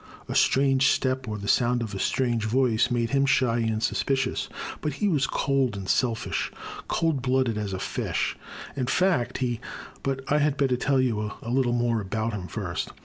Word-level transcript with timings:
A 0.27 0.33
strange 0.33 0.87
step 0.89 1.27
or 1.27 1.37
the 1.37 1.47
sound 1.47 1.83
of 1.83 1.93
a 1.93 1.99
strange 1.99 2.45
voice 2.45 2.89
made 2.89 3.11
him 3.11 3.27
shy 3.27 3.59
and 3.59 3.83
suspicious. 3.83 4.49
But 4.81 4.93
he 4.93 5.07
was 5.07 5.27
cold 5.27 5.77
and 5.77 5.87
selfish, 5.87 6.51
cold 6.87 7.21
blooded 7.21 7.55
as 7.55 7.71
a 7.71 7.77
fish— 7.77 8.35
in 8.75 8.87
fact 8.87 9.37
he— 9.45 9.59
^but 10.03 10.21
I 10.27 10.39
had 10.39 10.57
better 10.57 10.75
tell 10.75 10.99
you 10.99 11.33
a 11.43 11.51
little 11.51 11.71
more 11.73 12.01
about 12.01 12.33
him 12.33 12.47
first. 12.47 12.89